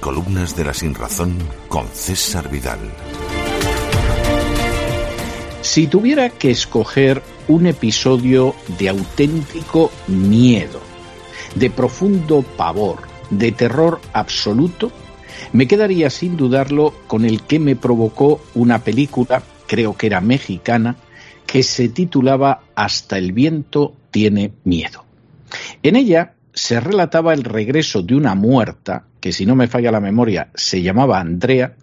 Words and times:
Crónicas 0.00 0.56
de 0.56 0.64
la 0.64 0.74
Sinrazón 0.74 1.38
con 1.68 1.86
César 1.88 2.50
Vidal. 2.50 2.78
Si 5.62 5.86
tuviera 5.86 6.28
que 6.28 6.50
escoger 6.50 7.22
un 7.48 7.66
episodio 7.66 8.54
de 8.78 8.90
auténtico 8.90 9.90
miedo, 10.06 10.80
de 11.54 11.70
profundo 11.70 12.42
pavor, 12.42 13.02
de 13.30 13.52
terror 13.52 14.00
absoluto, 14.12 14.92
me 15.52 15.66
quedaría 15.66 16.10
sin 16.10 16.36
dudarlo 16.36 16.94
con 17.06 17.24
el 17.24 17.42
que 17.42 17.58
me 17.58 17.74
provocó 17.74 18.40
una 18.54 18.80
película, 18.80 19.42
creo 19.66 19.96
que 19.96 20.08
era 20.08 20.20
mexicana, 20.20 20.96
que 21.46 21.62
se 21.62 21.88
titulaba 21.88 22.62
Hasta 22.74 23.16
el 23.16 23.32
viento 23.32 23.94
tiene 24.10 24.52
miedo. 24.64 25.04
En 25.82 25.96
ella 25.96 26.34
se 26.52 26.80
relataba 26.80 27.32
el 27.34 27.44
regreso 27.44 28.02
de 28.02 28.14
una 28.14 28.34
muerta, 28.34 29.06
que 29.24 29.32
si 29.32 29.46
no 29.46 29.56
me 29.56 29.68
falla 29.68 29.90
la 29.90 30.00
memoria 30.00 30.50
se 30.54 30.82
llamaba 30.82 31.18
Andrea, 31.18 31.76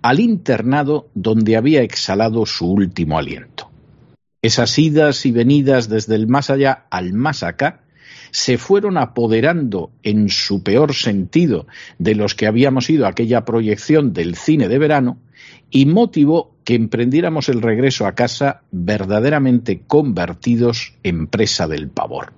al 0.00 0.20
internado 0.20 1.08
donde 1.12 1.56
había 1.56 1.82
exhalado 1.82 2.46
su 2.46 2.70
último 2.70 3.18
aliento. 3.18 3.68
Esas 4.42 4.78
idas 4.78 5.26
y 5.26 5.32
venidas 5.32 5.88
desde 5.88 6.14
el 6.14 6.28
más 6.28 6.50
allá 6.50 6.86
al 6.90 7.12
más 7.12 7.42
acá 7.42 7.80
se 8.30 8.58
fueron 8.58 8.96
apoderando 8.96 9.90
en 10.04 10.28
su 10.28 10.62
peor 10.62 10.94
sentido 10.94 11.66
de 11.98 12.14
los 12.14 12.36
que 12.36 12.46
habíamos 12.46 12.88
ido 12.88 13.06
a 13.06 13.08
aquella 13.08 13.44
proyección 13.44 14.12
del 14.12 14.36
cine 14.36 14.68
de 14.68 14.78
verano 14.78 15.18
y 15.72 15.86
motivó 15.86 16.54
que 16.62 16.76
emprendiéramos 16.76 17.48
el 17.48 17.60
regreso 17.60 18.06
a 18.06 18.14
casa 18.14 18.62
verdaderamente 18.70 19.82
convertidos 19.84 20.94
en 21.02 21.26
presa 21.26 21.66
del 21.66 21.88
pavor. 21.88 22.34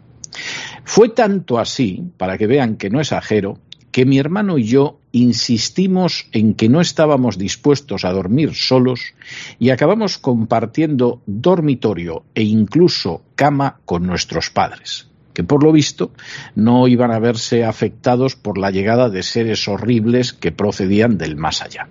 Fue 0.84 1.08
tanto 1.08 1.58
así, 1.58 2.04
para 2.16 2.38
que 2.38 2.46
vean 2.46 2.76
que 2.76 2.90
no 2.90 3.00
exagero, 3.00 3.58
que 3.96 4.04
mi 4.04 4.18
hermano 4.18 4.58
y 4.58 4.64
yo 4.64 5.00
insistimos 5.12 6.28
en 6.32 6.52
que 6.52 6.68
no 6.68 6.82
estábamos 6.82 7.38
dispuestos 7.38 8.04
a 8.04 8.12
dormir 8.12 8.52
solos 8.52 9.14
y 9.58 9.70
acabamos 9.70 10.18
compartiendo 10.18 11.22
dormitorio 11.24 12.22
e 12.34 12.42
incluso 12.42 13.22
cama 13.36 13.80
con 13.86 14.06
nuestros 14.06 14.50
padres 14.50 15.08
que 15.32 15.44
por 15.44 15.64
lo 15.64 15.72
visto 15.72 16.12
no 16.54 16.88
iban 16.88 17.10
a 17.10 17.18
verse 17.18 17.64
afectados 17.64 18.36
por 18.36 18.58
la 18.58 18.70
llegada 18.70 19.08
de 19.08 19.22
seres 19.22 19.66
horribles 19.66 20.34
que 20.34 20.52
procedían 20.52 21.16
del 21.16 21.36
más 21.36 21.62
allá. 21.62 21.88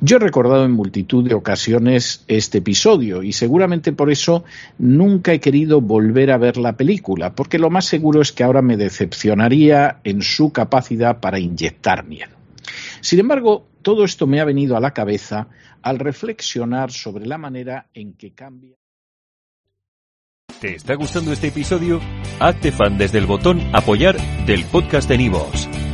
Yo 0.00 0.16
he 0.16 0.20
recordado 0.20 0.64
en 0.64 0.72
multitud 0.72 1.26
de 1.26 1.34
ocasiones 1.34 2.24
este 2.28 2.58
episodio 2.58 3.22
y 3.22 3.32
seguramente 3.32 3.92
por 3.92 4.10
eso 4.10 4.44
nunca 4.78 5.32
he 5.32 5.40
querido 5.40 5.80
volver 5.80 6.30
a 6.30 6.38
ver 6.38 6.56
la 6.56 6.76
película, 6.76 7.34
porque 7.34 7.58
lo 7.58 7.70
más 7.70 7.86
seguro 7.86 8.20
es 8.20 8.32
que 8.32 8.44
ahora 8.44 8.62
me 8.62 8.76
decepcionaría 8.76 10.00
en 10.04 10.22
su 10.22 10.52
capacidad 10.52 11.20
para 11.20 11.38
inyectar 11.38 12.04
miedo. 12.04 12.32
Sin 13.00 13.20
embargo, 13.20 13.66
todo 13.82 14.04
esto 14.04 14.26
me 14.26 14.40
ha 14.40 14.44
venido 14.44 14.76
a 14.76 14.80
la 14.80 14.92
cabeza 14.92 15.48
al 15.82 15.98
reflexionar 15.98 16.90
sobre 16.90 17.26
la 17.26 17.38
manera 17.38 17.88
en 17.94 18.14
que 18.14 18.32
cambia. 18.32 18.76
¿Te 20.60 20.76
está 20.76 20.94
gustando 20.94 21.32
este 21.32 21.48
episodio? 21.48 22.00
Hazte 22.40 22.72
fan 22.72 22.96
desde 22.96 23.18
el 23.18 23.26
botón 23.26 23.60
Apoyar 23.74 24.16
del 24.46 24.64
podcast 24.64 25.08
de 25.08 25.18
Nivos. 25.18 25.68